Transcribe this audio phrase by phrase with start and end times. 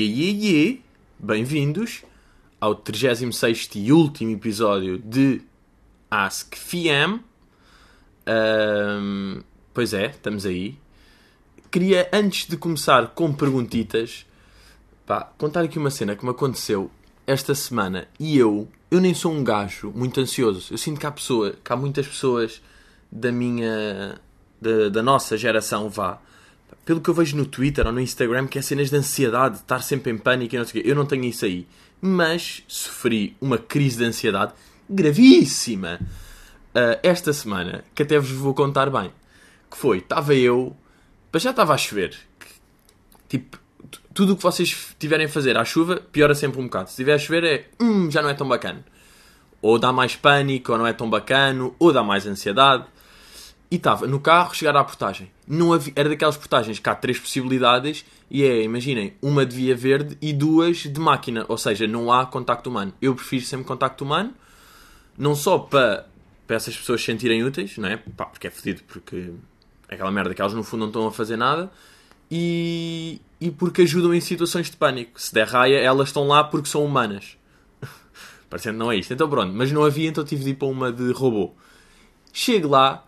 [0.00, 0.78] Iê, iê, iê,
[1.18, 2.04] bem-vindos
[2.58, 5.42] ao 36 e último episódio de
[6.10, 7.20] Ask FM.
[8.26, 9.42] Ahm,
[9.74, 10.78] pois é, estamos aí.
[11.70, 14.24] Queria, antes de começar com perguntitas,
[15.04, 16.90] pá, contar aqui uma cena que me aconteceu
[17.26, 20.72] esta semana e eu, eu nem sou um gajo muito ansioso.
[20.72, 22.62] Eu sinto que há, pessoa, que há muitas pessoas
[23.12, 24.18] da minha,
[24.58, 26.18] da, da nossa geração, vá,
[26.84, 29.60] pelo que eu vejo no Twitter ou no Instagram, que é cenas de ansiedade, de
[29.62, 30.90] estar sempre em pânico e não sei o quê.
[30.90, 31.66] Eu não tenho isso aí.
[32.00, 34.52] Mas sofri uma crise de ansiedade
[34.88, 39.12] gravíssima uh, esta semana, que até vos vou contar bem.
[39.70, 40.76] Que foi, estava eu,
[41.32, 42.16] mas já estava a chover.
[43.28, 43.58] Tipo,
[44.12, 46.88] tudo o que vocês tiverem a fazer à chuva, piora sempre um bocado.
[46.88, 48.84] Se estiver a chover é, hum, já não é tão bacana.
[49.62, 52.84] Ou dá mais pânico, ou não é tão bacano, ou dá mais ansiedade.
[53.70, 55.30] E estava no carro, chegar à portagem.
[55.46, 59.76] Não havia, era daquelas portagens que há três possibilidades e é, imaginem, uma de via
[59.76, 61.44] verde e duas de máquina.
[61.48, 62.92] Ou seja, não há contacto humano.
[63.00, 64.34] Eu prefiro sempre contacto humano,
[65.16, 66.06] não só para,
[66.48, 67.96] para essas pessoas se sentirem úteis, não é?
[67.96, 69.32] Pá, porque é fedido, porque
[69.88, 71.70] é aquela merda que elas no fundo não estão a fazer nada.
[72.28, 75.20] E, e porque ajudam em situações de pânico.
[75.20, 77.36] Se der raia, elas estão lá porque são humanas.
[78.50, 79.12] Parecendo não é isto.
[79.12, 81.52] Então pronto, mas não havia, então tive de ir para uma de robô.
[82.32, 83.04] Chego lá,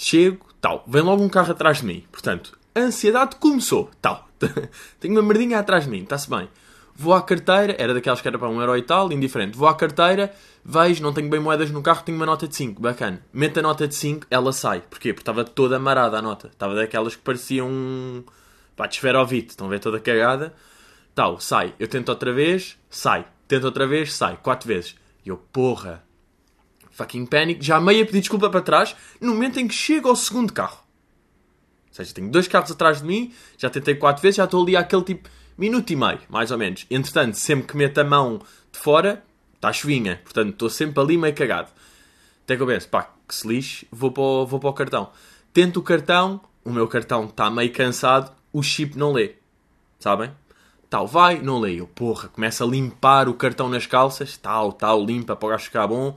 [0.00, 2.04] chego, tal, vem logo um carro atrás de mim.
[2.10, 4.26] Portanto, a ansiedade começou, tal.
[4.98, 6.48] Tenho uma merdinha atrás de mim, está-se bem.
[6.96, 9.56] Vou à carteira, era daquelas que era para um euro e tal, indiferente.
[9.56, 10.34] Vou à carteira,
[10.64, 13.22] vejo, não tenho bem moedas no carro, tenho uma nota de 5, bacana.
[13.32, 14.80] Meto a nota de 5, ela sai.
[14.80, 15.12] Porquê?
[15.12, 16.48] Porque estava toda amarada a nota.
[16.48, 18.24] Estava daquelas que pareciam um...
[18.76, 20.54] pá, de esferovite, estão a ver toda cagada.
[21.14, 21.74] Tal, sai.
[21.78, 23.26] Eu tento outra vez, sai.
[23.46, 24.38] Tento outra vez, sai.
[24.42, 24.94] Quatro vezes.
[25.24, 26.02] E eu, porra,
[27.00, 30.16] fucking panic, já meio a pedir desculpa para trás, no momento em que chego ao
[30.16, 30.78] segundo carro.
[31.88, 34.76] Ou seja, tenho dois carros atrás de mim, já tentei quatro vezes, já estou ali
[34.76, 36.86] àquele tipo minuto e meio, mais ou menos.
[36.90, 38.40] Entretanto, sempre que meto a mão
[38.70, 39.24] de fora,
[39.54, 40.20] está chuvinha.
[40.22, 41.70] Portanto, estou sempre ali meio cagado.
[42.44, 45.10] Até que eu penso, pá, que se lixe, vou para o, vou para o cartão.
[45.52, 49.34] Tento o cartão, o meu cartão está meio cansado, o chip não lê.
[49.98, 50.30] Sabem?
[50.88, 51.80] Tal, vai, não lê.
[51.80, 55.64] Eu, porra, começa a limpar o cartão nas calças, tal, tal, limpa para o gajo
[55.64, 56.16] ficar bom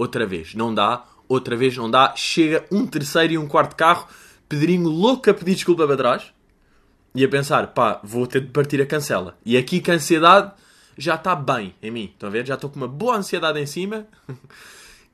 [0.00, 4.08] outra vez não dá, outra vez não dá, chega um terceiro e um quarto carro,
[4.48, 6.32] Pedrinho louco a pedir desculpa para trás
[7.14, 9.38] e a pensar, pá, vou ter de partir a cancela.
[9.44, 10.52] E aqui que a ansiedade
[10.96, 12.46] já está bem em mim, estão a ver?
[12.46, 14.06] Já estou com uma boa ansiedade em cima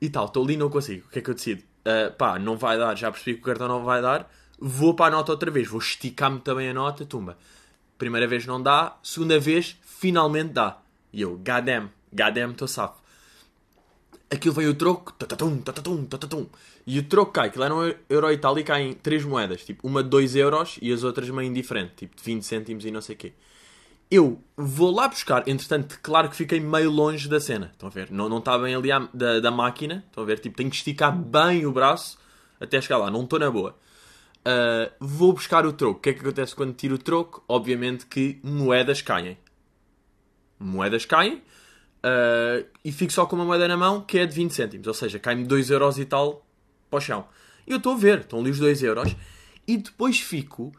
[0.01, 1.05] e tal, estou ali não consigo.
[1.07, 1.63] O que é que eu decido?
[1.85, 5.07] Ah, pá, não vai dar, já percebi que o cartão não vai dar, vou para
[5.07, 7.37] a nota outra vez, vou esticar-me também a nota, tumba.
[7.97, 10.77] Primeira vez não dá, segunda vez finalmente dá.
[11.11, 13.06] E eu, goddamn, goddamn, estou safo
[14.29, 16.47] aquilo veio o troco, tatatum, tatatum, tatatum.
[16.85, 19.85] E o troco cai, aquilo era um euro e tal, e caem três moedas, tipo,
[19.87, 23.01] uma de 2 euros e as outras meio indiferente, tipo, de 20 cêntimos e não
[23.01, 23.33] sei o quê.
[24.09, 28.09] Eu vou lá buscar, entretanto, claro que fiquei meio longe da cena, estão a ver?
[28.09, 30.39] Não, não está bem ali à- da, da máquina, estão a ver?
[30.39, 32.17] Tipo, tenho que esticar bem o braço
[32.59, 33.75] até chegar lá, não estou na boa.
[34.45, 35.99] Ah, vou buscar o troco.
[35.99, 37.43] O que é que acontece quando tiro o troco?
[37.49, 39.37] Obviamente que moedas caem.
[40.57, 41.41] Moedas caem,
[41.97, 44.93] Uh, e fico só com uma moeda na mão que é de 20 cêntimos, ou
[44.93, 46.45] seja, cai-me 2 euros e tal
[46.89, 47.27] para o chão.
[47.65, 49.15] E eu estou a ver, estão ali os 2 euros,
[49.67, 50.71] e depois fico.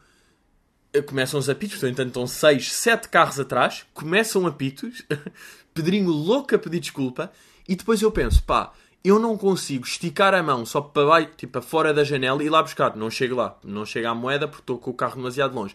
[0.96, 5.02] uh, Começam os apitos, portanto estão 6, 7 carros atrás, começam apitos,
[5.74, 7.30] Pedrinho louco a pedir desculpa,
[7.68, 8.72] e depois eu penso, pá,
[9.04, 12.46] eu não consigo esticar a mão só para baixo, tipo para fora da janela e
[12.46, 12.96] ir lá buscar.
[12.96, 15.74] Não chego lá, não chego à moeda porque estou com o carro demasiado longe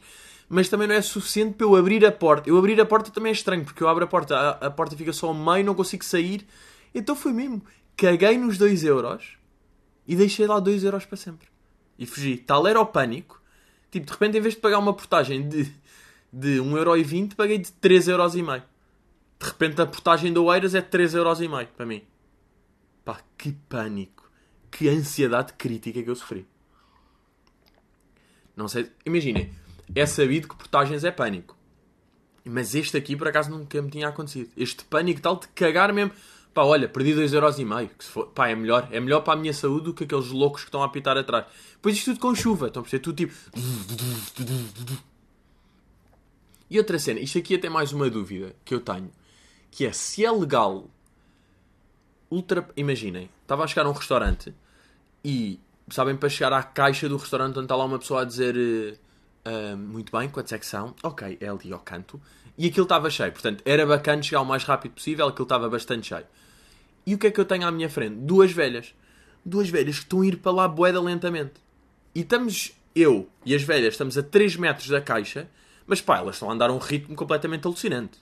[0.54, 2.48] mas também não é suficiente para eu abrir a porta.
[2.48, 4.96] Eu abrir a porta também é estranho, porque eu abro a porta, a, a porta
[4.96, 6.46] fica só ao meio, não consigo sair.
[6.94, 7.64] Então foi mesmo.
[7.98, 9.38] Caguei nos 2 euros
[10.08, 11.48] e deixei lá 2 euros para sempre.
[11.98, 12.38] E fugi.
[12.38, 13.42] Tal era o pânico.
[13.90, 15.64] Tipo, de repente, em vez de pagar uma portagem de,
[16.32, 18.62] de 1,20€, paguei de 3,5€.
[19.40, 22.04] De repente, a portagem do Oeiras é de 3,5€ para mim.
[23.04, 24.30] Pá, que pânico.
[24.70, 26.48] Que ansiedade crítica que eu sofri.
[28.56, 28.92] Não sei.
[29.04, 29.63] Imaginem
[29.96, 31.58] é sabido que portagens é pânico.
[32.46, 34.52] Mas este aqui, por acaso, nunca me tinha acontecido.
[34.58, 36.12] Este pânico tal de cagar mesmo.
[36.54, 37.90] Pá, olha, perdi 2,5€.
[37.98, 38.28] Que se for...
[38.28, 38.88] Pá, é melhor.
[38.92, 41.46] É melhor para a minha saúde do que aqueles loucos que estão a apitar atrás.
[41.82, 42.68] Pois isto tudo com chuva.
[42.68, 43.02] Estão a perceber?
[43.02, 43.34] Tudo tipo...
[46.70, 47.20] E outra cena.
[47.22, 49.10] Isto aqui é até mais uma dúvida que eu tenho.
[49.72, 50.90] Que é se é legal...
[52.30, 52.68] Ultra...
[52.76, 53.30] Imaginem.
[53.42, 54.54] Estava a chegar a um restaurante
[55.24, 55.60] e...
[55.90, 59.00] Sabem, para chegar à caixa do restaurante onde está lá uma pessoa a dizer...
[59.46, 60.96] Uh, muito bem, quantos é que são?
[61.04, 62.20] Ok, é ali ao canto.
[62.58, 66.08] E aquilo estava cheio, portanto, era bacana chegar o mais rápido possível, aquilo estava bastante
[66.08, 66.26] cheio.
[67.06, 68.16] E o que é que eu tenho à minha frente?
[68.16, 68.94] Duas velhas.
[69.44, 71.54] Duas velhas que estão a ir para lá boeda lentamente.
[72.16, 75.50] E estamos, eu e as velhas, estamos a 3 metros da caixa,
[75.86, 78.18] Mas pá, elas estão a andar a um ritmo completamente alucinante.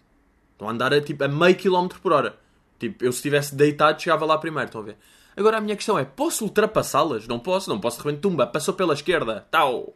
[0.53, 2.39] Estão a andar a, tipo, a meio quilómetro por hora.
[2.79, 4.97] Tipo, eu se estivesse deitado chegava lá primeiro, estão a ver?
[5.37, 7.27] Agora a minha questão é, posso ultrapassá-las?
[7.27, 9.95] Não posso, não posso de repente, tumba, passou pela esquerda, tal.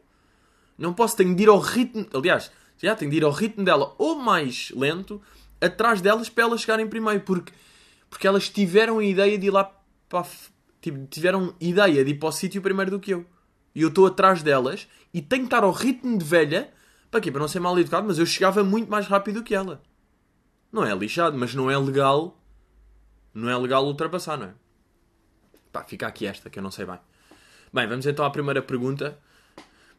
[0.78, 3.96] Não posso, tenho de ir ao ritmo, aliás, já tenho de ir ao ritmo dela
[3.98, 5.22] ou mais lento,
[5.62, 7.54] atrás delas para elas chegarem primeiro, porque,
[8.10, 9.72] porque elas tiveram a ideia de ir lá
[10.10, 10.26] para,
[10.82, 13.26] tipo, tiveram ideia de ir para o sítio primeiro do que eu.
[13.74, 16.72] E eu estou atrás delas e tenho de estar ao ritmo de velha,
[17.10, 17.32] para quê?
[17.32, 19.82] Para não ser mal educado, mas eu chegava muito mais rápido que ela.
[20.72, 22.38] Não é lixado, mas não é legal.
[23.34, 24.54] Não é legal ultrapassar, não é?
[25.72, 27.00] Pá, fica aqui esta, que eu não sei bem.
[27.74, 29.18] Bem, vamos então à primeira pergunta.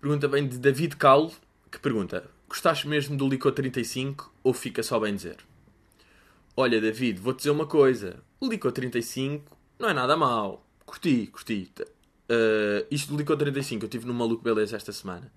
[0.07, 1.33] Pergunta bem de David Calo,
[1.69, 5.39] que pergunta: Gostaste mesmo do Licor 35 ou fica só bem dizer?
[6.57, 8.23] Olha, David, vou-te dizer uma coisa.
[8.39, 10.65] O Licor 35 não é nada mau.
[10.85, 11.73] Curti, curti.
[11.81, 15.33] Uh, isto do Licor 35 eu tive no Maluco Beleza esta semana.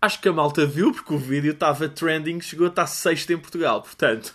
[0.00, 3.36] Acho que a malta viu porque o vídeo estava trending, chegou a estar sexto em
[3.36, 4.32] Portugal, portanto.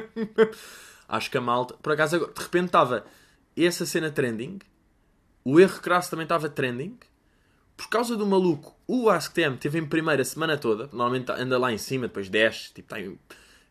[1.06, 1.74] Acho que a malta.
[1.74, 3.04] Por acaso, de repente estava
[3.54, 4.60] essa cena trending,
[5.44, 6.96] o erro crasso também estava trending.
[7.76, 10.84] Por causa do maluco, o AskTM teve em primeira semana toda.
[10.92, 12.72] Normalmente anda lá em cima, depois desce.
[12.72, 13.18] Tipo, tem...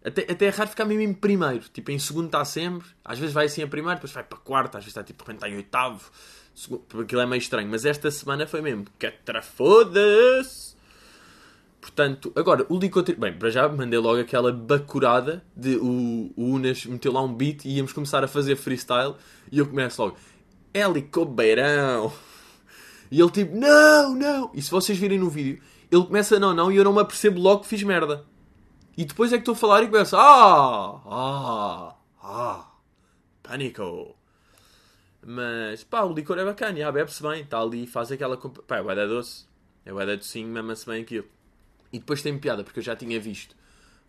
[0.03, 1.65] até, até é raro ficar mesmo em primeiro.
[1.69, 2.87] Tipo, em segundo está sempre.
[3.05, 4.77] Às vezes vai assim a primeiro, depois vai para quarto.
[4.77, 6.11] Às vezes está tipo, está em oitavo.
[6.53, 6.83] Segundo...
[6.99, 7.69] Aquilo é meio estranho.
[7.69, 8.85] Mas esta semana foi mesmo.
[8.99, 10.75] Catrafoda-se!
[11.79, 13.15] Portanto, agora, o Licotri...
[13.15, 17.65] Bem, para já mandei logo aquela bacurada de o, o Unas meteu lá um beat
[17.65, 19.15] e íamos começar a fazer freestyle
[19.51, 20.15] e eu começo logo
[20.71, 22.13] Helicobeirão
[23.11, 25.61] e ele tipo, não, não e se vocês virem no vídeo,
[25.91, 28.25] ele começa não, não e eu não me apercebo logo que fiz merda
[28.97, 32.71] e depois é que estou a falar e começa ah, ah, ah
[33.43, 34.15] pânico
[35.23, 38.37] mas pá, o licor é bacana, já bebe-se bem, está ali, faz aquela.
[38.37, 39.45] Pá, é o doce,
[39.85, 41.27] é o docinho, mama-se bem aquilo.
[41.93, 43.55] E depois tem piada, porque eu já tinha visto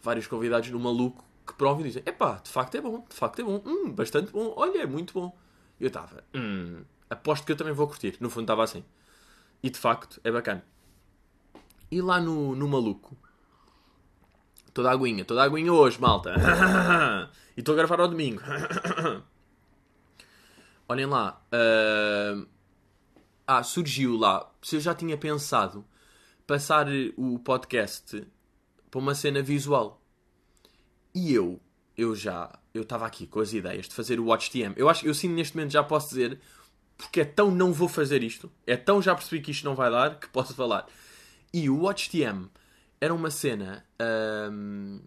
[0.01, 3.41] vários convidados no maluco que provam e dizem: epá, de facto é bom, de facto
[3.41, 5.37] é bom, hum, bastante bom, olha, é muito bom.
[5.79, 6.83] E eu estava, hum,
[7.13, 8.17] aposto que eu também vou curtir.
[8.21, 8.85] No fundo estava assim.
[9.63, 10.65] E de facto é bacana.
[11.91, 13.17] E lá no, no maluco,
[14.73, 16.35] toda a aguinha, toda a aguinha hoje, malta.
[17.57, 18.43] e estou a gravar ao domingo.
[20.89, 21.41] Olhem lá.
[21.53, 22.47] Uh...
[23.47, 24.51] Ah, surgiu lá.
[24.63, 25.85] Se eu já tinha pensado
[26.47, 26.87] passar
[27.17, 28.27] o podcast
[28.91, 30.03] para uma cena visual.
[31.15, 31.61] E eu,
[31.97, 34.75] eu já, eu estava aqui com as ideias de fazer o WatchTM.
[34.77, 36.39] Eu acho, eu sim neste momento já posso dizer,
[37.03, 39.91] porque é tão não vou fazer isto, é tão já percebi que isto não vai
[39.91, 40.87] dar, que posso falar.
[41.53, 42.49] E o WatchTM
[43.01, 43.85] era uma cena
[44.51, 45.01] hum,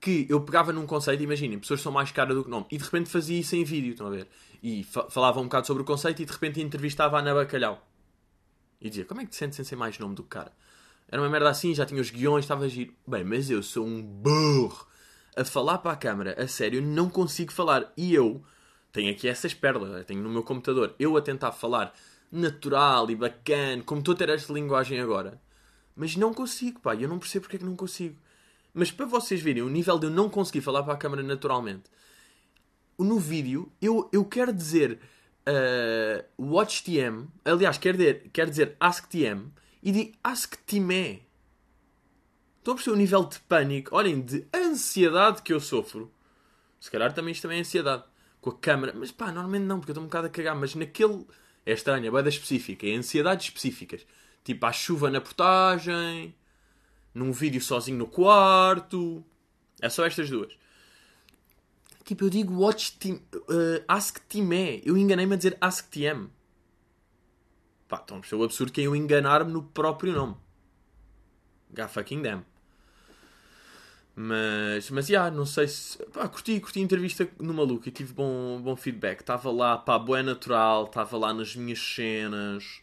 [0.00, 2.84] que eu pegava num conceito, imaginem, pessoas são mais caras do que nome, e de
[2.84, 4.28] repente fazia isso em vídeo, estão a ver?
[4.62, 7.86] E falava um bocado sobre o conceito e de repente entrevistava a Ana Bacalhau.
[8.80, 10.52] E dizia, como é que te sentes sem ser mais nome do que cara?
[11.06, 12.94] Era uma merda assim, já tinha os guiões, estava a giro.
[13.06, 14.86] Bem, mas eu sou um burro.
[15.36, 17.92] A falar para a câmara, a sério, não consigo falar.
[17.96, 18.42] E eu
[18.92, 20.94] tenho aqui essas pérolas, tenho no meu computador.
[20.98, 21.94] Eu a tentar falar
[22.30, 25.40] natural e bacana, como estou a ter esta linguagem agora.
[25.94, 28.16] Mas não consigo, pá, eu não percebo porque é que não consigo.
[28.72, 31.84] Mas para vocês verem o nível de eu não conseguir falar para a câmara naturalmente,
[32.98, 35.00] no vídeo eu, eu quero dizer
[35.46, 39.50] uh, WatchTM, aliás, quer dizer, quer dizer AskTM,
[39.82, 41.22] e digo AskTime.
[42.58, 46.12] Estão a perceber o nível de pânico, olhem, de ansiedade que eu sofro.
[46.78, 48.04] Se calhar também isto também é ansiedade.
[48.40, 48.92] Com a câmera.
[48.96, 50.56] Mas pá, normalmente não, porque eu estou um bocado a cagar.
[50.56, 51.26] Mas naquele.
[51.66, 52.86] É estranho, é bada específica.
[52.86, 54.06] É ansiedades específicas.
[54.42, 56.34] Tipo, há chuva na portagem.
[57.14, 59.24] Num vídeo sozinho no quarto.
[59.80, 60.52] É só estas duas.
[62.04, 64.80] Tipo, eu digo watch team, uh, ask team é.
[64.84, 66.28] Eu enganei-me a dizer ask TM.
[67.88, 70.36] Pá, então é o absurdo que é eu enganar-me no próprio nome.
[71.72, 72.49] God fucking damn.
[74.22, 75.96] Mas, mas, yeah, não sei se...
[76.12, 79.20] Pá, curti, curti a entrevista no Maluco e tive bom, bom feedback.
[79.20, 82.82] Estava lá, pá, boa natural, estava lá nas minhas cenas.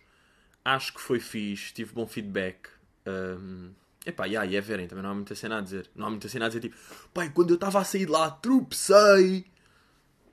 [0.66, 2.70] Acho que foi fixe, tive bom feedback.
[3.06, 3.70] Um,
[4.04, 5.88] Epá, yeah, e é verem, também não há muita cena a dizer.
[5.96, 6.76] Não há muita cena a dizer tipo,
[7.14, 9.46] pai, quando eu estava a sair lá, tropecei.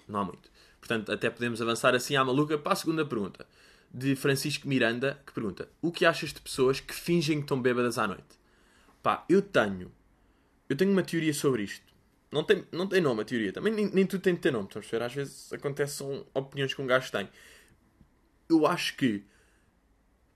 [0.08, 0.50] Não há muito.
[0.80, 3.46] Portanto, até podemos avançar assim à maluca para a segunda pergunta.
[3.92, 7.99] De Francisco Miranda, que pergunta: O que achas de pessoas que fingem que estão bêbadas
[7.99, 8.38] à noite?
[9.02, 9.92] Pá, eu tenho.
[10.75, 11.87] Eu tenho uma teoria sobre isto.
[12.33, 13.52] Não tem, não tem nome a teoria.
[13.52, 14.66] Também nem, nem tudo tem de ter nome.
[14.66, 15.02] Estamos a ver?
[15.04, 17.28] Às vezes acontecem opiniões que um gajo tem.
[18.49, 19.25] Eu acho que.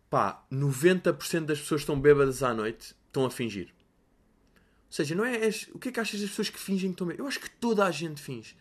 [0.08, 3.66] Pá, 90% das pessoas que estão bêbadas à noite estão a fingir.
[3.66, 5.38] Ou seja, não é.
[5.38, 7.24] És, o que é que achas das pessoas que fingem que estão bêbadas?
[7.24, 8.56] Eu acho que toda a gente finge.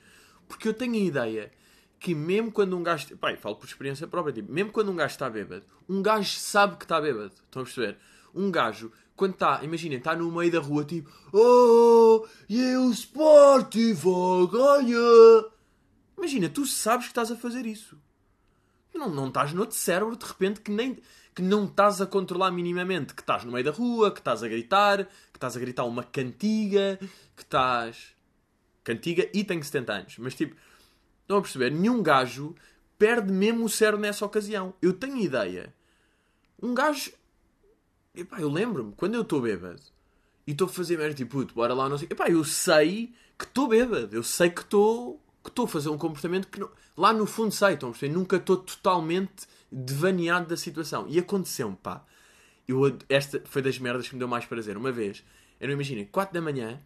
[0.47, 1.51] Porque eu tenho a ideia
[1.99, 3.15] que mesmo quando um gajo.
[3.17, 6.77] Pai, falo por experiência própria, tipo, mesmo quando um gajo está bêbado, um gajo sabe
[6.77, 7.35] que está bêbado.
[7.45, 7.99] Estão a perceber?
[8.33, 13.93] Um gajo, quando está, imaginem, está no meio da rua, tipo, oh, e o Sporting
[13.93, 15.51] vai ganhar.
[16.17, 17.97] Imagina, tu sabes que estás a fazer isso.
[18.93, 20.97] Não, não estás no outro cérebro, de repente, que, nem,
[21.35, 23.13] que não estás a controlar minimamente.
[23.13, 26.03] Que estás no meio da rua, que estás a gritar, que estás a gritar uma
[26.03, 26.99] cantiga,
[27.35, 28.15] que estás...
[28.83, 30.15] Cantiga e tenho 70 anos.
[30.17, 30.55] Mas, tipo,
[31.21, 31.71] estão a perceber?
[31.71, 32.55] Nenhum gajo
[32.97, 34.73] perde mesmo o cérebro nessa ocasião.
[34.81, 35.73] Eu tenho ideia.
[36.61, 37.11] Um gajo...
[38.17, 39.81] Epá, eu lembro-me, quando eu estou bêbado
[40.45, 42.07] e estou a fazer merda, tipo, puto, bora lá, não sei...
[42.09, 44.15] Epá, eu sei que estou bêbado.
[44.15, 46.69] Eu sei que estou que estou a fazer um comportamento que não...
[46.97, 48.13] lá no fundo sei, estão a perceber?
[48.13, 51.05] Nunca estou totalmente devaneado da situação.
[51.07, 52.03] E aconteceu-me, pá.
[52.67, 54.75] Eu, esta foi das merdas que me deu mais prazer.
[54.75, 55.23] Uma vez,
[55.59, 56.81] eu não imagino, 4 da manhã,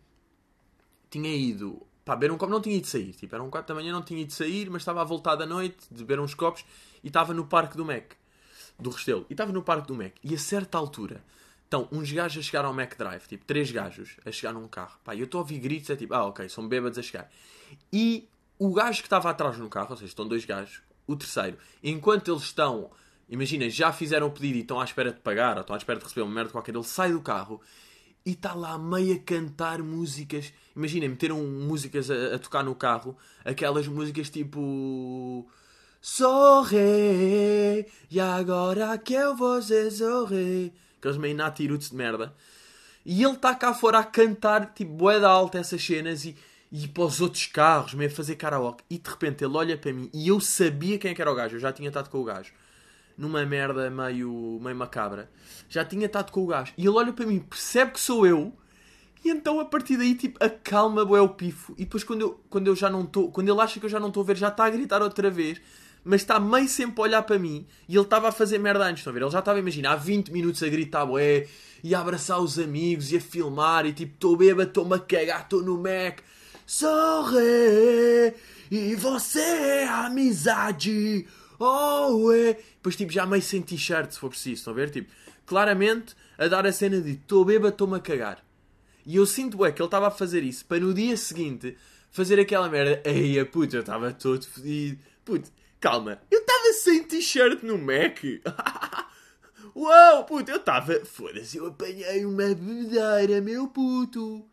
[1.09, 3.13] tinha ido, pá, beber um copo, não tinha ido sair.
[3.13, 5.87] Tipo, eram 4 da manhã, não tinha ido sair, mas estava a voltar da noite,
[5.89, 6.63] de beber uns copos,
[7.03, 8.13] e estava no parque do Mac,
[8.81, 9.25] do Restelo.
[9.29, 10.13] E estava no parque do Mac.
[10.23, 11.23] E a certa altura,
[11.67, 14.99] então, uns gajos a chegar ao Mac Drive, tipo, três gajos a chegar num carro.
[15.03, 17.31] Pá, eu estou a ouvir gritos, é tipo, ah, ok, são bêbados a chegar.
[17.93, 18.27] E
[18.59, 22.29] o gajo que estava atrás no carro, ou seja, estão dois gajos, o terceiro, enquanto
[22.29, 22.91] eles estão,
[23.29, 25.97] imagina, já fizeram o pedido e estão à espera de pagar, ou estão à espera
[25.97, 27.61] de receber uma merda qualquer, ele sai do carro
[28.25, 30.53] e está lá meio a cantar músicas.
[30.75, 35.49] Imaginem, meteram músicas a, a, tocar no carro, aquelas músicas tipo.
[36.01, 40.73] Sorri, e agora que eu vou sorrir.
[40.99, 42.33] Aqueles meio natiruts de merda.
[43.05, 46.35] E ele está cá fora a cantar, tipo, boeda alta essas cenas e
[46.71, 48.83] e para os outros carros, meio a fazer karaoke.
[48.89, 51.57] E de repente ele olha para mim e eu sabia quem é era o gajo.
[51.57, 52.53] Eu já tinha estado com o gajo.
[53.17, 55.29] Numa merda meio, meio macabra.
[55.67, 56.73] Já tinha estado com o gajo.
[56.77, 58.53] E ele olha para mim, percebe que sou eu.
[59.23, 61.73] E então a partir daí, tipo, acalma é o pifo.
[61.77, 63.29] E depois quando eu, quando eu já não estou...
[63.29, 65.29] Quando ele acha que eu já não estou a ver, já está a gritar outra
[65.29, 65.61] vez.
[66.03, 67.65] Mas está meio sempre a olhar para mim.
[67.87, 69.21] E ele estava a fazer merda antes, estão a ver?
[69.21, 71.47] Ele já estava, imagina, há 20 minutos a gritar, ué.
[71.83, 73.85] E a abraçar os amigos e a filmar.
[73.85, 76.19] E tipo, estou bêbado, estou-me a cagar, estou no Mac
[76.65, 78.33] Sorri
[78.71, 81.27] e você é amizade.
[81.59, 82.53] Oh, é.
[82.53, 84.55] Depois, tipo, já meio sem t-shirt, se for preciso.
[84.55, 84.89] Estão a ver?
[84.89, 85.11] Tipo,
[85.45, 88.41] claramente a dar a cena de estou bêbado, estou-me a cagar.
[89.05, 91.75] E eu sinto, é, que ele estava a fazer isso para no dia seguinte
[92.09, 93.01] fazer aquela merda.
[93.03, 94.97] Ei, puta, eu estava todo fodido.
[95.25, 98.19] Puto, calma, eu estava sem t-shirt no Mac.
[99.75, 101.03] Uau, puto, eu estava.
[101.03, 104.47] Foda-se, eu apanhei uma bebedeira, meu puto.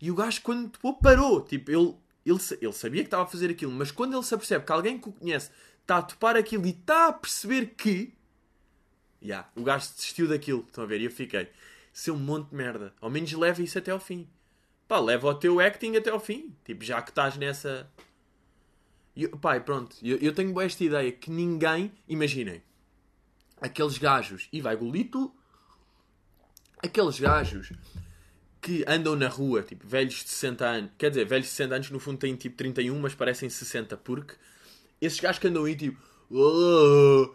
[0.00, 1.94] E o gajo, quando parou, tipo, ele,
[2.26, 4.98] ele, ele sabia que estava a fazer aquilo, mas quando ele se apercebe que alguém
[4.98, 8.12] que o conhece está a topar aquilo e está a perceber que.
[9.22, 11.00] Yeah, o gajo desistiu daquilo, estão a ver?
[11.00, 11.48] E eu fiquei,
[12.06, 12.92] é um monte de merda.
[13.00, 14.28] Ao menos leva isso até ao fim.
[14.86, 16.54] Pá, leva o teu acting até ao fim.
[16.64, 17.90] Tipo, já que estás nessa.
[19.16, 21.90] E, pá, pronto, eu, eu tenho esta ideia que ninguém.
[22.06, 22.62] Imaginem,
[23.60, 24.48] aqueles gajos.
[24.52, 25.32] E vai golito.
[26.82, 27.72] Aqueles gajos
[28.60, 30.90] que andam na rua, tipo, velhos de 60 anos.
[30.98, 34.34] Quer dizer, velhos de 60 anos no fundo têm tipo 31, mas parecem 60, porque
[35.00, 36.00] esses gajos que andam aí tipo.
[36.30, 37.32] Oh,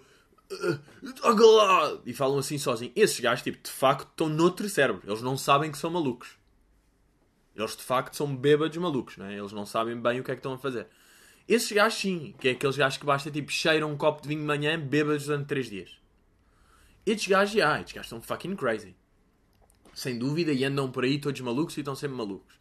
[1.23, 2.93] oh, e falam assim sozinhos.
[2.95, 5.01] Esses gajos, tipo, de facto estão noutro cérebro.
[5.07, 6.38] Eles não sabem que são malucos.
[7.55, 9.38] Eles de facto são bêbados malucos, não é?
[9.38, 10.88] Eles não sabem bem o que é que estão a fazer.
[11.48, 14.41] Esses gajos sim, que é aqueles gajos que basta tipo cheiram um copo de vinho
[14.41, 15.98] de manhã, bêbados durante 3 dias.
[17.05, 18.95] Estes gajos, já, estes gajos estão fucking crazy
[19.93, 22.55] sem dúvida, e andam por aí todos malucos e estão sempre malucos.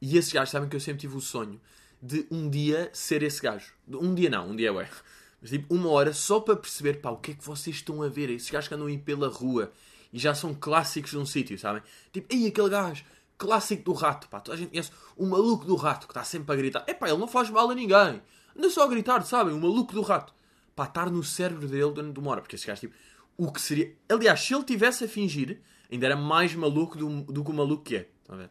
[0.00, 1.60] E esses gajos sabem que eu sempre tive o sonho
[2.02, 3.72] de um dia ser esse gajo.
[3.88, 4.88] Um dia não, um dia é.
[5.40, 8.08] Mas tipo, uma hora só para perceber, pá, o que é que vocês estão a
[8.08, 8.30] ver?
[8.30, 9.72] Esses gajos que andam aí pela rua
[10.12, 11.82] e já são clássicos de um sítio, sabem?
[12.12, 13.04] Tipo, ei, aquele gajo,
[13.40, 16.52] clássico do rato, pá, toda a gente conhece o maluco do rato que está sempre
[16.52, 16.84] a gritar.
[16.86, 18.20] É pá, ele não faz mal a ninguém.
[18.54, 19.54] Anda só a gritar, sabem?
[19.54, 20.34] O maluco do rato.
[20.76, 22.42] Pá, estar no cérebro dele durante uma hora.
[22.42, 22.94] Porque esse gajo, tipo,
[23.38, 23.96] o que seria.
[24.10, 27.82] Aliás, se ele tivesse a fingir ainda era mais maluco do, do que o maluco
[27.82, 28.08] que é.
[28.20, 28.50] Estão a ver?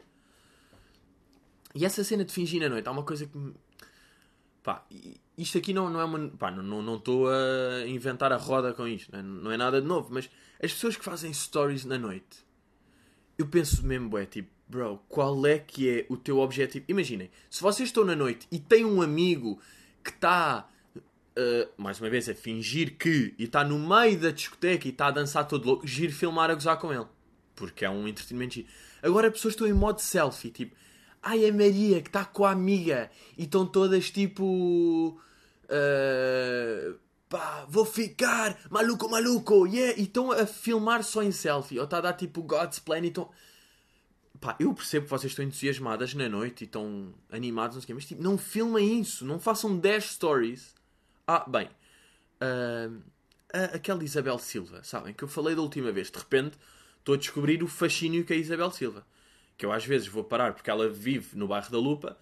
[1.72, 3.54] E essa cena de fingir na noite há uma coisa que me...
[4.62, 4.84] Pá,
[5.38, 6.28] isto aqui não, não é uma.
[6.30, 9.86] Pá, não estou a inventar a roda com isto, não é, não é nada de
[9.86, 10.28] novo, mas
[10.62, 12.44] as pessoas que fazem stories na noite,
[13.38, 16.84] eu penso mesmo, é tipo, bro, qual é que é o teu objetivo?
[16.88, 19.60] Imaginem, se vocês estão na noite e têm um amigo
[20.02, 24.86] que está, uh, mais uma vez, a fingir que, e está no meio da discoteca
[24.86, 27.06] e está a dançar todo louco, giro filmar a gozar com ele
[27.60, 28.68] porque é um entretenimento giro.
[29.02, 30.74] Agora as pessoas estão em modo selfie, tipo,
[31.22, 35.20] ai a Maria que está com a amiga e estão todas tipo.
[35.66, 36.98] Uh,
[37.28, 41.98] pá, vou ficar, maluco, maluco, yeah, e estão a filmar só em selfie, ou está
[41.98, 43.30] a dar tipo God's Plan e estão.
[44.40, 47.86] Pá, eu percebo que vocês estão entusiasmadas na noite e estão animados, não sei o
[47.88, 50.74] quê, mas tipo, não filmem isso, não façam 10 stories.
[51.26, 51.68] Ah, bem,
[52.40, 53.02] uh,
[53.74, 56.56] aquela Isabel Silva, sabem, que eu falei da última vez, de repente
[56.98, 59.06] estou a descobrir o fascínio que é a Isabel Silva.
[59.58, 62.16] Que eu às vezes vou parar porque ela vive no bairro da Lupa,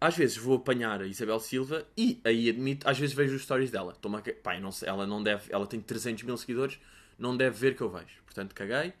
[0.00, 3.70] às vezes vou apanhar a Isabel Silva e aí admito, às vezes vejo os stories
[3.70, 3.92] dela.
[4.00, 6.78] Toma, pá, não sei, ela não deve, ela tem 300 mil seguidores,
[7.18, 8.22] não deve ver que eu vejo.
[8.24, 8.94] Portanto, caguei.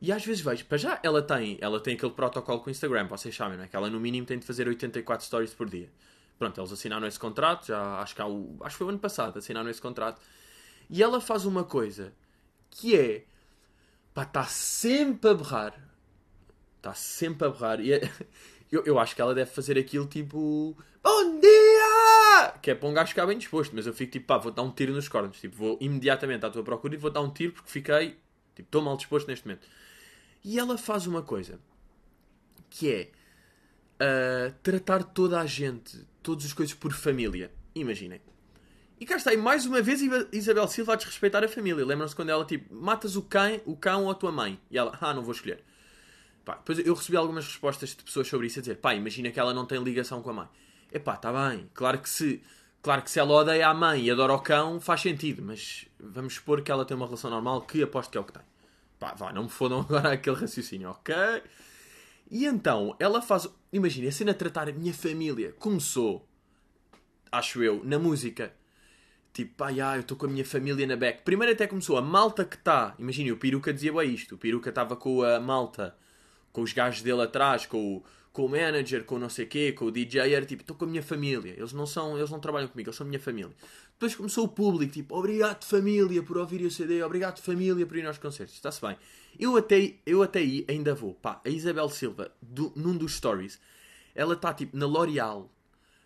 [0.00, 3.08] E às vezes vejo, para já ela tem, ela tem aquele protocolo com o Instagram,
[3.08, 3.68] vocês sabem, não é?
[3.68, 5.90] Que ela no mínimo tem de fazer 84 stories por dia.
[6.38, 9.38] Pronto, eles assinaram esse contrato, já acho que, o, acho que foi o ano passado,
[9.38, 10.20] assinaram esse contrato.
[10.88, 12.12] E ela faz uma coisa
[12.70, 13.24] que é,
[14.14, 15.74] pá, está sempre a berrar.
[16.76, 17.80] Está sempre a berrar.
[17.80, 18.00] E é,
[18.70, 22.52] eu, eu acho que ela deve fazer aquilo tipo, bom dia!
[22.62, 24.62] Que é para um gajo ficar bem disposto, mas eu fico tipo, pá, vou dar
[24.62, 25.40] um tiro nos cornos.
[25.40, 28.10] Tipo, vou imediatamente à tua procura e vou dar um tiro porque fiquei,
[28.54, 29.66] tipo, estou mal disposto neste momento.
[30.44, 31.60] E ela faz uma coisa
[32.70, 33.10] que é
[34.02, 37.50] uh, tratar toda a gente, todas as coisas por família.
[37.74, 38.20] Imaginem.
[39.00, 40.00] E cá está, e mais uma vez
[40.32, 41.84] Isabel Silva a desrespeitar a família.
[41.84, 44.60] Lembram-se quando ela tipo, matas o cão, o cão ou a tua mãe?
[44.70, 45.62] E ela, ah, não vou escolher.
[46.44, 49.38] Pá, depois eu recebi algumas respostas de pessoas sobre isso a dizer, pá, imagina que
[49.38, 50.48] ela não tem ligação com a mãe.
[50.92, 52.42] Epá, está bem, claro que se
[52.80, 56.34] Claro que se ela odeia a mãe e adora o cão, faz sentido, mas vamos
[56.34, 58.42] supor que ela tem uma relação normal, que aposto que é o que tem.
[58.98, 61.14] Pá, vá, não me fodam agora aquele raciocínio, ok?
[62.30, 63.48] E então, ela faz.
[63.72, 66.26] Imagina, a cena tratar a minha família começou,
[67.30, 68.52] acho eu, na música.
[69.32, 71.22] Tipo, pá, já, eu estou com a minha família na back.
[71.22, 72.94] Primeiro até começou a malta que está.
[72.98, 74.34] Imagina, o Peruca dizia bem isto.
[74.34, 75.96] O Peruca estava com a malta,
[76.52, 78.04] com os gajos dele atrás, com o
[78.38, 80.84] com o manager, com não sei o quê, com o DJ, era tipo, estou com
[80.84, 81.54] a minha família.
[81.56, 83.50] Eles não são, eles não trabalham comigo, eles são a minha família.
[83.94, 88.06] Depois começou o público, tipo, obrigado família por ouvir o CD, obrigado família por ir
[88.06, 88.54] aos concertos.
[88.54, 88.96] Está-se bem.
[89.40, 91.14] Eu até, eu até aí ainda vou.
[91.14, 93.58] Pá, a Isabel Silva, do, num dos stories,
[94.14, 95.50] ela está tipo na L'Oreal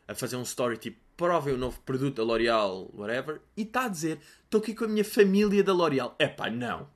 [0.09, 3.89] a fazer um story tipo, provem o novo produto da L'Oreal, whatever, e está a
[3.89, 6.17] dizer, estou aqui com a minha família da L'Oreal.
[6.19, 6.89] É pá, não.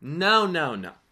[0.00, 1.03] Não, não, não.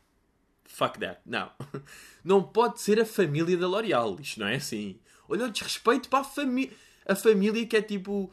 [0.73, 1.21] Fuck that.
[1.27, 1.51] Não.
[2.25, 4.19] Não pode ser a família da L'Oreal.
[4.19, 4.99] Isto não é assim.
[5.29, 6.73] Olha o desrespeito para a família.
[7.05, 8.33] A família que é tipo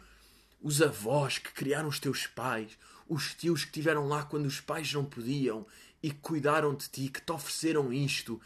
[0.61, 4.93] os avós que criaram os teus pais, os tios que estiveram lá quando os pais
[4.93, 5.65] não podiam
[6.01, 8.39] e que cuidaram de ti, que te ofereceram isto,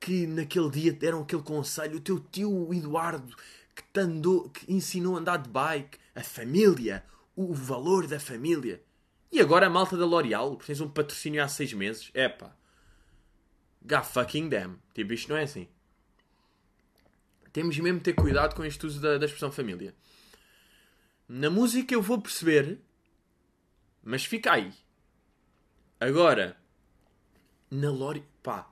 [0.00, 3.36] que naquele dia deram aquele conselho, o teu tio Eduardo
[3.76, 7.04] que te andou, que ensinou a andar de bike, a família,
[7.36, 8.82] o valor da família.
[9.30, 12.56] E agora a malta da L'Oreal, tens um patrocínio há seis meses, epá.
[13.86, 14.78] God fucking damn.
[14.92, 15.68] Tipo, isto não é assim.
[17.52, 19.94] Temos mesmo de ter cuidado com este uso da, da expressão família.
[21.28, 22.78] Na música eu vou perceber,
[24.02, 24.72] mas fica aí.
[25.98, 26.56] Agora,
[27.70, 28.68] na Lori, pá,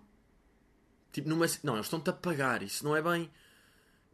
[1.12, 1.46] tipo numa.
[1.62, 3.30] Não, eles estão-te a pagar, isso não é bem.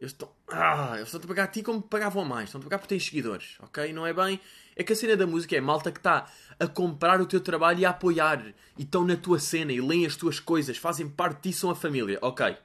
[0.01, 0.31] Eles estão.
[0.47, 3.05] Ah, eles estão-te a pagar a ti como pagavam mais, estão-te a pagar porque tens
[3.05, 3.93] seguidores, ok?
[3.93, 4.39] Não é bem.
[4.75, 6.27] É que a cena da música é malta que está
[6.59, 8.43] a comprar o teu trabalho e a apoiar.
[8.75, 11.75] E estão na tua cena e leem as tuas coisas, fazem parte disso, são a
[11.75, 12.17] família.
[12.19, 12.57] Ok.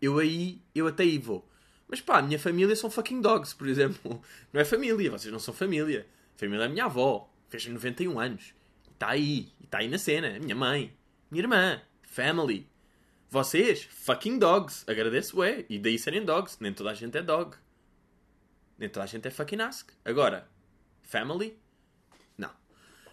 [0.00, 1.46] Eu aí, eu até aí vou.
[1.86, 4.22] Mas pá, a minha família são fucking dogs, por exemplo.
[4.50, 6.06] Não é família, vocês não são família.
[6.36, 8.54] A família é a minha avó, fez 91 anos.
[8.92, 10.36] Está aí, está aí na cena.
[10.36, 10.96] A minha mãe,
[11.30, 12.66] minha irmã, family.
[13.30, 14.84] Vocês, fucking dogs.
[14.86, 15.64] Agradeço, é.
[15.68, 16.56] E daí serem dogs.
[16.60, 17.56] Nem toda a gente é dog.
[18.78, 19.90] Nem toda a gente é fucking ask.
[20.04, 20.48] Agora,
[21.02, 21.58] family?
[22.36, 22.50] Não.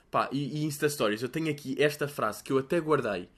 [0.09, 3.29] Pá, e, e Insta Stories, eu tenho aqui esta frase que eu até guardei.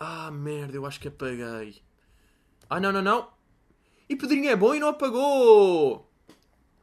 [0.00, 1.82] Ah, merda, eu acho que apaguei.
[2.68, 3.32] Ah, não, não, não.
[4.08, 6.10] E Pedrinho é bom e não apagou!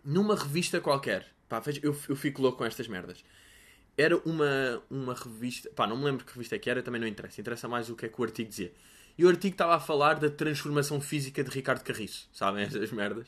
[0.03, 1.27] Numa revista qualquer.
[1.49, 3.23] Pá, veja, eu, eu fico louco com estas merdas.
[3.97, 5.69] Era uma, uma revista.
[5.71, 7.41] Pá, não me lembro que revista é que era, também não interessa.
[7.41, 8.71] Interessa mais o que é que o artigo dizia.
[9.17, 12.29] E o artigo estava a falar da transformação física de Ricardo Carriço.
[12.33, 13.27] Sabem essas merdas?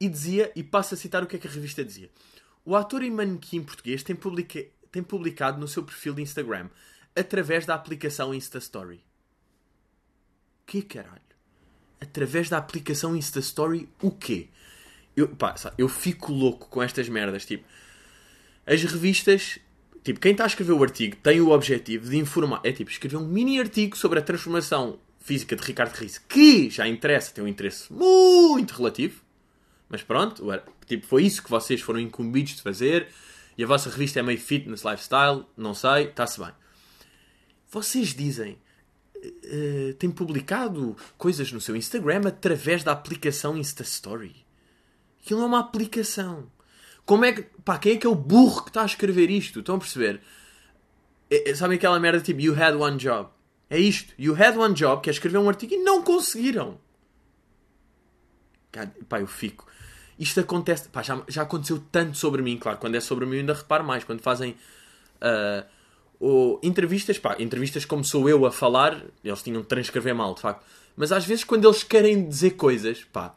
[0.00, 2.10] E dizia, e passo a citar o que é que a revista dizia.
[2.64, 6.68] O ator e manequim português tem, publica, tem publicado no seu perfil de Instagram
[7.14, 9.02] através da aplicação Insta Story.
[10.66, 11.20] Que caralho?
[12.00, 14.48] Através da aplicação Insta Story, o quê?
[15.16, 17.46] Eu, pá, eu fico louco com estas merdas.
[17.46, 17.64] Tipo,
[18.66, 19.58] as revistas.
[20.06, 22.60] Tipo, quem está a escrever o artigo tem o objetivo de informar.
[22.62, 26.86] É tipo, escrever um mini artigo sobre a transformação física de Ricardo Reis, que já
[26.86, 29.20] interessa, tem um interesse muito relativo.
[29.88, 30.44] Mas pronto,
[30.86, 33.08] tipo, foi isso que vocês foram incumbidos de fazer.
[33.58, 36.52] E a vossa revista é meio fitness, lifestyle, não sei, está-se bem.
[37.68, 38.56] Vocês dizem,
[39.16, 44.36] uh, publicado coisas no seu Instagram através da aplicação Insta Story.
[45.20, 46.48] Aquilo é uma aplicação.
[47.06, 47.42] Como é que.
[47.64, 49.60] Pá, quem é que é o burro que está a escrever isto?
[49.60, 50.20] Estão a perceber?
[51.30, 53.30] É, é, sabem aquela merda tipo You had one job?
[53.70, 54.12] É isto.
[54.18, 56.78] You had one job, que é escrever um artigo e não conseguiram.
[59.08, 59.66] Pá, eu fico.
[60.18, 60.88] Isto acontece.
[60.88, 62.78] Pá, já, já aconteceu tanto sobre mim, claro.
[62.78, 64.02] Quando é sobre mim, ainda reparo mais.
[64.02, 64.56] Quando fazem
[66.20, 70.40] uh, entrevistas, pá, entrevistas como sou eu a falar, eles tinham de transcrever mal, de
[70.40, 70.64] facto.
[70.96, 73.34] Mas às vezes quando eles querem dizer coisas, pá,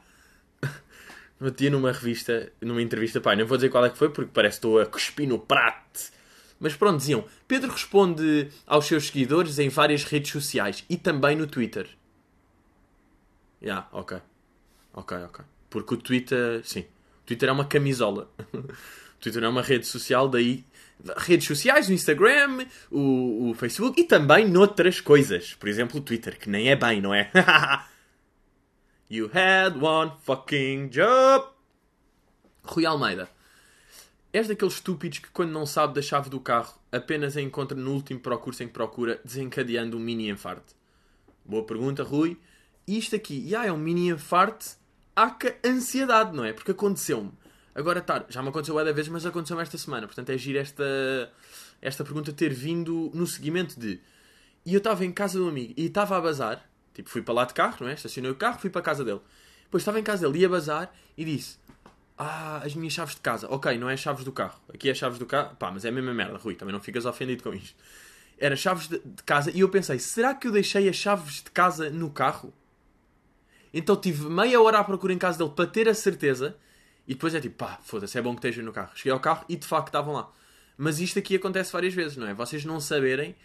[1.39, 4.59] metia numa revista, numa entrevista, pá, não vou dizer qual é que foi porque parece
[4.59, 6.11] que estou a cuspir no prato.
[6.59, 11.47] Mas pronto, diziam, Pedro responde aos seus seguidores em várias redes sociais e também no
[11.47, 11.87] Twitter.
[13.61, 14.17] Já, yeah, ok.
[14.93, 15.45] Ok, ok.
[15.69, 18.29] Porque o Twitter, sim, o Twitter é uma camisola.
[18.53, 20.65] o Twitter é uma rede social, daí
[21.17, 25.53] redes sociais, o Instagram, o, o Facebook e também noutras coisas.
[25.53, 27.31] Por exemplo, o Twitter, que nem é bem, não é?
[29.09, 31.47] you had one fucking job.
[32.63, 33.29] Rui Almeida.
[34.31, 37.91] És daqueles estúpidos que, quando não sabe da chave do carro, apenas a encontra no
[37.91, 40.75] último percurso em que procura, desencadeando um mini infarte?
[41.43, 42.37] Boa pergunta, Rui.
[42.87, 44.75] Isto aqui, já é um mini infarte,
[45.15, 46.53] há que ansiedade, não é?
[46.53, 47.31] Porque aconteceu-me
[47.79, 50.05] Agora tá, já me aconteceu várias vezes, mas aconteceu-me esta semana.
[50.05, 50.83] Portanto, é giro esta,
[51.81, 54.01] esta pergunta ter vindo no seguimento de.
[54.65, 56.69] E eu estava em casa de um amigo e estava a bazar.
[56.93, 57.93] Tipo, fui para lá de carro, não é?
[57.93, 59.21] Estacionei o carro, fui para a casa dele.
[59.63, 61.57] Depois estava em casa dele, ia bazar e disse:
[62.17, 63.47] Ah, as minhas chaves de casa.
[63.49, 64.59] Ok, não é as chaves do carro.
[64.73, 65.55] Aqui é as chaves do carro.
[65.55, 66.55] Pá, mas é a mesma merda, Rui.
[66.55, 67.75] Também não ficas ofendido com isto.
[68.37, 71.51] Era chaves de, de casa e eu pensei: será que eu deixei as chaves de
[71.51, 72.53] casa no carro?
[73.73, 76.57] Então tive meia hora à procura em casa dele para ter a certeza
[77.07, 78.91] e depois é tipo, pá, foda-se, é bom que esteja no carro.
[78.95, 80.31] Cheguei ao carro e de facto estavam lá.
[80.77, 82.33] Mas isto aqui acontece várias vezes, não é?
[82.33, 83.35] Vocês não saberem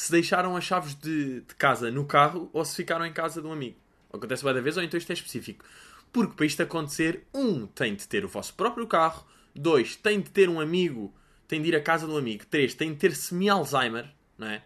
[0.00, 3.46] se deixaram as chaves de, de casa no carro ou se ficaram em casa de
[3.46, 3.76] um amigo.
[4.10, 5.62] Acontece várias vezes ou então isto é específico.
[6.10, 9.26] Porque para isto acontecer, um, tem de ter o vosso próprio carro.
[9.54, 11.12] Dois, tem de ter um amigo,
[11.46, 12.46] tem de ir à casa do amigo.
[12.46, 14.62] Três, tem de ter semi-Alzheimer, não é?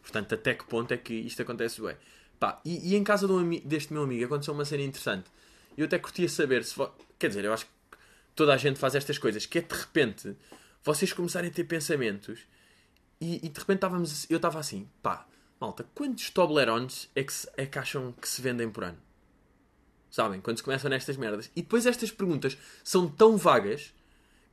[0.00, 1.96] Portanto, até que ponto é que isto acontece bem?
[2.38, 5.28] Pá, e, e em casa um deste meu amigo aconteceu uma cena interessante.
[5.76, 6.76] Eu até curtia saber se.
[7.18, 7.72] Quer dizer, eu acho que
[8.36, 10.36] toda a gente faz estas coisas, que é de repente
[10.84, 12.38] vocês começarem a ter pensamentos
[13.20, 14.26] e, e de repente estávamos.
[14.30, 15.26] Eu estava assim, pá,
[15.60, 18.98] malta, quantos Toblerones é que, é que acham que se vendem por ano?
[20.10, 20.40] Sabem?
[20.40, 21.50] Quando se começam nestas merdas.
[21.54, 23.94] E depois estas perguntas são tão vagas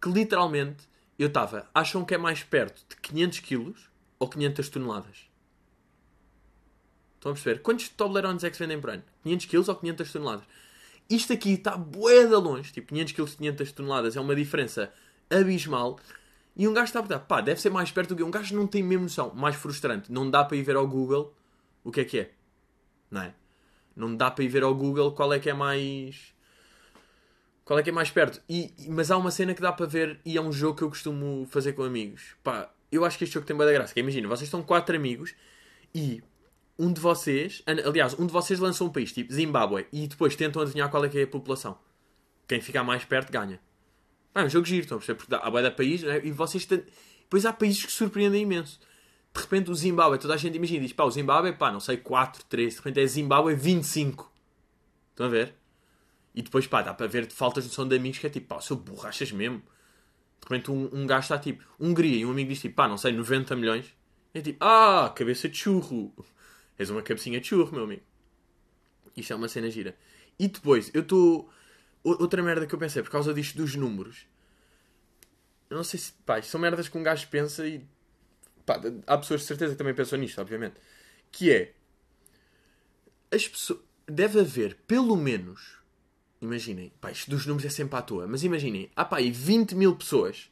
[0.02, 1.70] que literalmente eu estava.
[1.74, 5.30] Acham que é mais perto de 500 quilos ou 500 toneladas?
[7.16, 7.62] Estão a perceber?
[7.62, 9.04] Quantos Toblerones é que se vendem por ano?
[9.24, 10.46] 500 quilos ou 500 toneladas?
[11.10, 12.72] Isto aqui está bué de longe.
[12.72, 14.92] Tipo, 500 kg, 500 toneladas é uma diferença
[15.30, 16.00] abismal.
[16.56, 18.56] E um gajo está a perguntar, pá, deve ser mais perto do que um gajo
[18.56, 19.34] não tem mesmo noção.
[19.36, 20.12] Mais frustrante.
[20.12, 21.36] Não dá para ir ver ao Google
[21.84, 22.32] o que é que é.
[23.12, 23.34] Não é?
[23.96, 26.34] Não dá para ir ver ao Google qual é que é mais.
[27.66, 28.42] Qual é que é mais perto.
[28.48, 30.90] E, mas há uma cena que dá para ver e é um jogo que eu
[30.90, 32.36] costumo fazer com amigos.
[32.44, 33.94] Pá, eu acho que este jogo tem boa da graça.
[33.94, 35.36] Que imagina, vocês estão quatro amigos
[35.94, 36.24] e
[36.78, 40.62] um de vocês, aliás, um de vocês lança um país, tipo Zimbábue, e depois tentam
[40.62, 41.78] adivinhar qual é que é a população.
[42.48, 43.60] Quem ficar mais perto ganha.
[44.36, 45.18] Ah, é um jogo giro, estão a perceber?
[45.18, 46.20] Porque há boia país, né?
[46.22, 46.66] e vocês.
[46.66, 48.80] Depois há países que surpreendem imenso.
[49.34, 51.98] De repente o Zimbábue, toda a gente imagina, diz, pá, o Zimbábue, pá, não sei,
[51.98, 54.32] 4, 3, de repente é Zimbábue 25.
[55.12, 55.56] Estão a ver?
[56.34, 58.48] E depois, pá, dá para ver de faltas de noção de amigos que é tipo,
[58.48, 59.60] pá, sou borrachas mesmo.
[59.60, 62.98] De repente um, um gajo está tipo, Hungria, e um amigo diz tipo, pá, não
[62.98, 63.86] sei, 90 milhões.
[64.34, 66.14] E é tipo, ah, cabeça de churro.
[66.78, 68.04] És uma cabecinha de churro, meu amigo.
[69.16, 69.96] Isto é uma cena gira.
[70.38, 71.50] E depois, eu estou.
[72.06, 74.28] Outra merda que eu pensei, por causa disto dos números.
[75.68, 76.14] Eu não sei se.
[76.26, 77.84] Pá, são merdas que um gajo pensa e.
[78.64, 80.76] Pá, há pessoas de certeza que também pensam nisto, obviamente.
[81.32, 81.74] Que é.
[83.32, 83.80] As pessoas.
[84.08, 85.80] Deve haver, pelo menos.
[86.40, 86.94] Imaginem.
[87.02, 88.28] Pá, isto dos números é sempre à toa.
[88.28, 88.92] Mas imaginem.
[88.96, 90.52] Há pá, aí 20 mil pessoas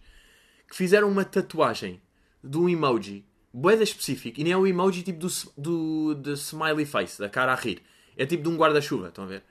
[0.68, 2.02] que fizeram uma tatuagem
[2.44, 6.86] de um emoji boeda específico e nem é o emoji tipo do, do, do smiley
[6.86, 7.84] face, da cara a rir.
[8.18, 9.44] É tipo de um guarda-chuva, estão a ver?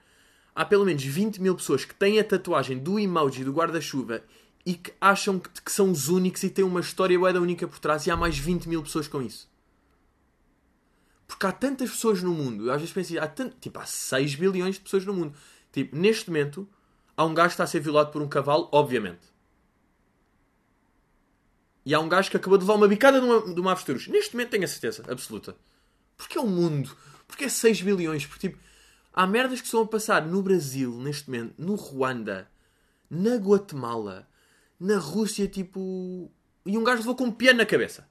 [0.54, 4.22] Há pelo menos 20 mil pessoas que têm a tatuagem do emoji do guarda-chuva
[4.64, 7.78] e que acham que, que, são os únicos e têm uma história boeda única por
[7.78, 9.50] trás e há mais 20 mil pessoas com isso.
[11.26, 14.34] Porque há tantas pessoas no mundo, eu às vezes penso, há tanto, tipo, há 6
[14.34, 15.34] bilhões de pessoas no mundo.
[15.72, 16.68] Tipo, neste momento,
[17.16, 19.32] há um gajo que está a ser violado por um cavalo, obviamente.
[21.84, 24.06] E há um gajo que acabou de levar uma bicada de uma, de uma avestruz.
[24.06, 25.56] Neste momento tenho a certeza absoluta.
[26.16, 26.96] Porque é o mundo.
[27.26, 28.24] Porque é 6 bilhões.
[28.26, 28.62] Porque tipo,
[29.12, 32.50] há merdas que estão a passar no Brasil, neste momento, no Ruanda,
[33.10, 34.28] na Guatemala,
[34.78, 36.30] na Rússia, tipo.
[36.64, 38.08] E um gajo levou com um piano na cabeça.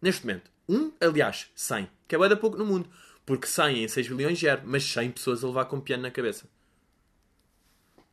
[0.00, 0.50] Neste momento.
[0.68, 1.88] Um, aliás, 100.
[2.08, 2.88] Que é bem da pouco no mundo.
[3.24, 6.10] Porque 100 em 6 bilhões gera, mas 100 pessoas a levar com um piano na
[6.10, 6.48] cabeça.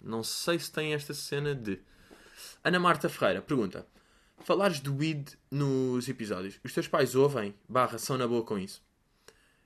[0.01, 1.79] Não sei se tem esta cena de.
[2.63, 3.85] Ana Marta Ferreira pergunta:
[4.39, 8.81] falares do weed nos episódios, os teus pais ouvem, barra, são na boa com isso?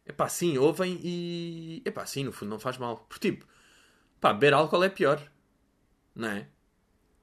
[0.05, 1.81] É pá, sim, ouvem e.
[1.85, 2.97] É pá, sim, no fundo não faz mal.
[3.09, 3.45] Porque tipo,
[4.21, 5.21] pá, beber álcool é pior.
[6.15, 6.47] Não é?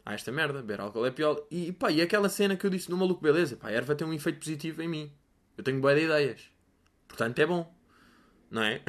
[0.04, 1.44] há esta merda, beber álcool é pior.
[1.50, 4.06] E pá, e aquela cena que eu disse no maluco, beleza, pá, a erva tem
[4.06, 5.12] um efeito positivo em mim.
[5.56, 6.42] Eu tenho boa de ideias.
[7.08, 7.72] Portanto, é bom.
[8.50, 8.82] Não é?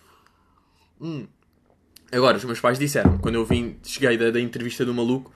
[1.00, 1.26] hum.
[2.12, 5.32] Agora, os meus pais disseram, quando eu vim, cheguei da, da entrevista do maluco,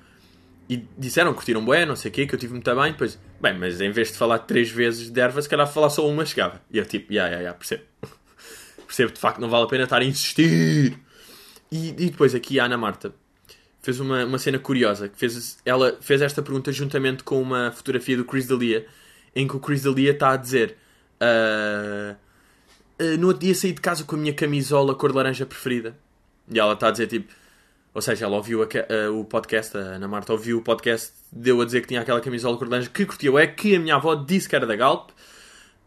[0.69, 3.57] e disseram, curtiram bué, não sei o quê, que eu tive muito bem, depois, bem,
[3.57, 6.61] mas em vez de falar três vezes de erva, se calhar falar só uma chegava.
[6.71, 7.85] E eu tipo, ya, ya, ya, percebo.
[8.87, 10.99] percebo, de facto, não vale a pena estar a insistir.
[11.73, 13.15] E, e depois aqui a Ana Marta
[13.81, 18.19] fez uma, uma cena curiosa, que fez, ela fez esta pergunta juntamente com uma fotografia
[18.19, 18.87] do Chris D'Elia,
[19.35, 20.77] em que o Chris D'Elia está a dizer...
[21.21, 22.15] Uh,
[23.03, 25.97] uh, no outro dia saí de casa com a minha camisola cor de laranja preferida.
[26.51, 27.33] E ela está a dizer tipo
[27.95, 31.61] ou seja, ela ouviu a, a, o podcast, a Ana Marta ouviu o podcast, deu
[31.61, 33.97] a dizer que tinha aquela camisola cor de laranja que curtiu, é que a minha
[33.97, 35.11] avó disse que era da Galp.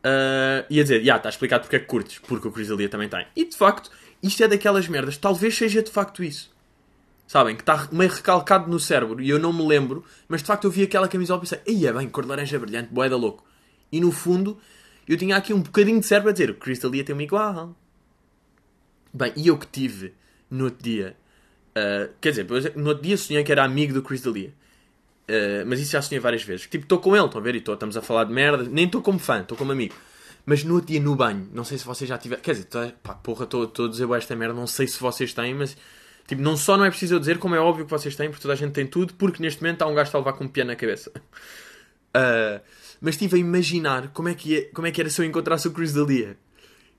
[0.04, 2.72] Uh, e a dizer, já, yeah, está explicado porque é que curtes, porque o Chris
[2.72, 3.26] Alia também tem.
[3.36, 6.52] E de facto, isto é daquelas merdas, talvez seja de facto isso.
[7.28, 10.66] Sabem, que está meio recalcado no cérebro e eu não me lembro, mas de facto
[10.66, 13.46] eu vi aquela camisola e pensei, ia bem, cor de laranja brilhante, boeda louco.
[13.92, 14.58] E no fundo,
[15.08, 17.76] eu tinha aqui um bocadinho de cérebro a dizer, o Chris Alia tem uma igual.
[19.14, 20.14] Bem, e eu que tive
[20.50, 21.16] no outro dia
[21.72, 24.54] Uh, quer dizer, no outro dia sonhei que era amigo do Chris D'Elia.
[25.30, 26.68] Uh, mas isso já sonhei várias vezes.
[26.68, 27.56] Tipo, estou com ele, estão a ver?
[27.56, 28.64] E tô, estamos a falar de merda.
[28.64, 29.96] Nem estou como fã, estou como amigo.
[30.46, 32.42] Mas no outro dia no banho, não sei se vocês já tiveram.
[32.42, 35.54] Quer dizer, tô, pá, porra, estou a dizer esta merda, não sei se vocês têm,
[35.54, 35.78] mas.
[36.28, 38.42] Tipo, não só não é preciso eu dizer, como é óbvio que vocês têm, porque
[38.42, 40.48] toda a gente tem tudo, porque neste momento há um gajo a levar com um
[40.48, 41.12] piano na cabeça.
[41.16, 42.62] Uh,
[43.02, 45.68] mas estive a imaginar como é, que ia, como é que era se eu encontrasse
[45.68, 46.38] o Chris D'Elia.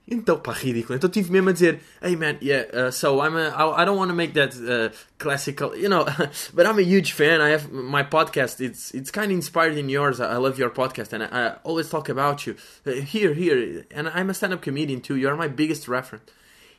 [0.05, 0.97] Então, pá, ridículo.
[0.97, 3.97] Então tive mesmo a dizer, hey man, yeah, uh, so I'm a, I, I don't
[3.97, 6.03] want to make that uh, classical, you know,
[6.53, 7.39] but I'm a huge fan.
[7.39, 8.59] I have my podcast.
[8.59, 10.19] It's it's kind of inspired in yours.
[10.19, 12.55] I, love your podcast and I, I always talk about you.
[12.85, 15.15] Uh, here, here, and I'm a stand-up comedian too.
[15.15, 16.25] You're my biggest reference.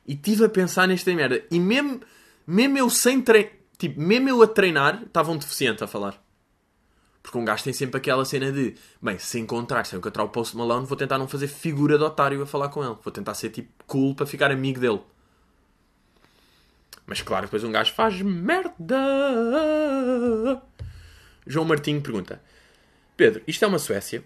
[0.07, 1.43] E tive a pensar nesta merda.
[1.51, 2.03] E mesmo,
[2.47, 6.23] mesmo eu sem treinar, tipo, mesmo eu a treinar, estava um deficiente a falar.
[7.25, 10.29] Porque um gajo tem sempre aquela cena de, bem, se encontrar, se eu encontrar o
[10.29, 12.97] Post Malone, vou tentar não fazer figura de otário a falar com ele.
[13.03, 15.01] Vou tentar ser tipo cool para ficar amigo dele.
[17.07, 18.99] Mas claro, depois um gajo faz merda.
[21.47, 22.43] João Martinho pergunta:
[23.17, 24.23] Pedro, isto é uma Suécia?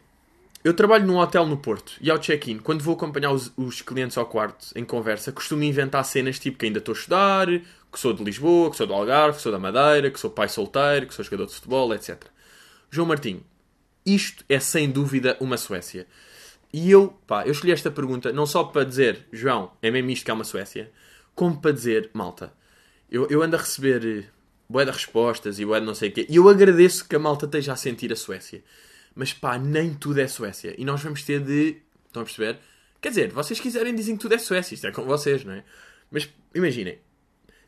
[0.65, 4.19] Eu trabalho num hotel no Porto e ao check-in, quando vou acompanhar os, os, clientes
[4.19, 8.13] ao quarto em conversa, costumo inventar cenas tipo que ainda estou a estudar, que sou
[8.13, 11.15] de Lisboa, que sou do Algarve, que sou da Madeira, que sou pai solteiro, que
[11.15, 12.25] sou jogador de futebol, etc.
[12.91, 13.45] João Martinho,
[14.05, 16.07] isto é sem dúvida uma Suécia.
[16.73, 20.25] E eu, pá, eu escolhi esta pergunta não só para dizer, João, é mesmo isto
[20.25, 20.91] que é uma Suécia,
[21.35, 22.53] como para dizer, malta,
[23.11, 24.29] eu, eu ando a receber eh,
[24.69, 27.19] boé de respostas e boé de não sei o quê, e eu agradeço que a
[27.19, 28.63] malta esteja a sentir a Suécia.
[29.15, 30.75] Mas pá, nem tudo é Suécia.
[30.79, 31.79] E nós vamos ter de.
[32.07, 32.59] Estão a perceber?
[33.01, 35.65] Quer dizer, vocês quiserem dizem que tudo é Suécia, isto é com vocês, não é?
[36.11, 36.99] Mas imaginem,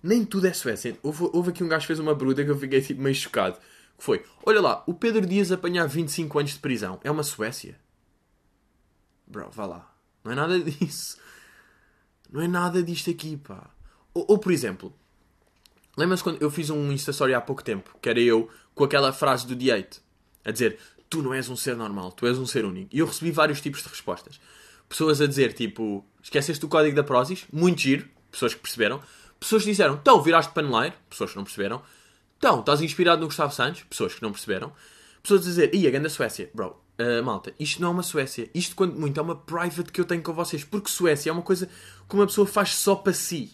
[0.02, 0.96] nem tudo é Suécia.
[1.02, 3.58] Houve, houve aqui um gajo que fez uma bruta que eu fiquei tipo, meio chocado
[4.00, 6.98] que foi, olha lá, o Pedro Dias apanhar 25 anos de prisão.
[7.04, 7.78] É uma Suécia?
[9.26, 9.94] Bro, vá lá.
[10.24, 11.18] Não é nada disso.
[12.32, 13.70] Não é nada disto aqui, pá.
[14.14, 14.92] Ou, ou por exemplo,
[15.96, 19.12] lembra-se quando eu fiz um Insta Story há pouco tempo, que era eu com aquela
[19.12, 20.00] frase do Diate,
[20.44, 20.78] a dizer,
[21.10, 22.88] tu não és um ser normal, tu és um ser único.
[22.90, 24.40] E eu recebi vários tipos de respostas.
[24.88, 27.44] Pessoas a dizer, tipo, esqueceste o código da Prozis?
[27.52, 28.08] Muito giro.
[28.30, 29.02] Pessoas que perceberam.
[29.38, 30.96] Pessoas que disseram, então, viraste paneleiro?
[31.08, 31.82] Pessoas que não perceberam.
[32.40, 33.82] Então, estás inspirado no Gustavo Santos?
[33.82, 34.72] Pessoas que não perceberam.
[35.22, 36.50] Pessoas a dizer, ia, grande Suécia.
[36.54, 38.48] Bro, uh, malta, isto não é uma Suécia.
[38.54, 40.64] Isto, quando muito, é uma private que eu tenho com vocês.
[40.64, 41.68] Porque Suécia é uma coisa
[42.08, 43.50] que uma pessoa faz só para si.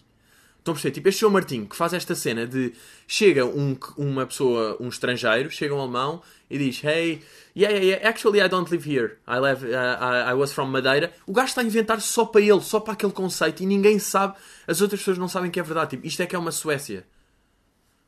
[0.59, 0.93] Estão a perceber?
[0.93, 2.71] Tipo, este João Martinho que faz esta cena de
[3.05, 7.21] chega um, uma pessoa, um estrangeiro, chega um alemão e diz: Hey,
[7.57, 9.17] yeah, yeah, yeah, actually I don't live here.
[9.27, 11.11] I, live, uh, I, I was from Madeira.
[11.25, 14.37] O gajo está a inventar só para ele, só para aquele conceito e ninguém sabe,
[14.65, 15.89] as outras pessoas não sabem que é verdade.
[15.89, 17.05] Tipo, isto é que é uma Suécia.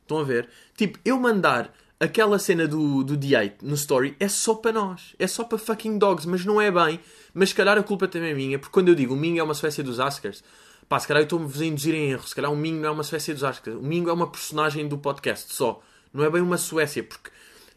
[0.09, 0.49] Estão a ver?
[0.75, 5.13] Tipo, eu mandar aquela cena do, do D8 no story é só para nós.
[5.19, 6.99] É só para fucking dogs, mas não é bem.
[7.31, 9.43] Mas se calhar a culpa também é minha, porque quando eu digo o Mingo é
[9.43, 10.43] uma Suécia dos Oscars,
[10.87, 12.27] pá, se calhar eu estou-me a induzir em erro.
[12.27, 13.77] Se calhar o Mingo é uma Suécia dos Oscars.
[13.77, 15.79] O Mingo é uma personagem do podcast só.
[16.11, 17.29] Não é bem uma Suécia, porque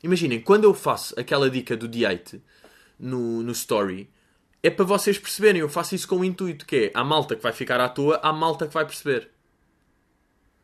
[0.03, 2.41] imaginem, quando eu faço aquela dica do D8
[2.99, 4.09] no, no story,
[4.63, 5.61] é para vocês perceberem.
[5.61, 8.19] Eu faço isso com o intuito que é há malta que vai ficar à toa,
[8.23, 9.29] há malta que vai perceber.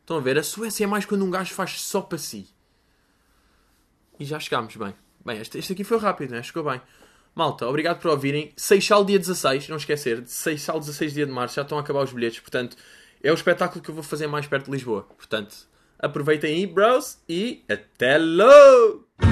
[0.08, 0.38] Estão a ver?
[0.38, 2.48] A Suécia é mais quando um gajo faz só para si.
[4.18, 4.94] E já chegámos bem.
[5.22, 6.42] Bem, este, este aqui foi rápido, né?
[6.42, 6.80] Chegou bem.
[7.34, 8.50] Malta, obrigado por ouvirem.
[8.56, 10.26] Seixal dia 16, não esquecer.
[10.26, 12.40] Seixal 16 dia de março, já estão a acabar os bilhetes.
[12.40, 12.74] Portanto,
[13.22, 15.02] é o espetáculo que eu vou fazer mais perto de Lisboa.
[15.02, 15.54] Portanto,
[15.98, 17.18] aproveitem aí, bros.
[17.28, 19.27] E até logo!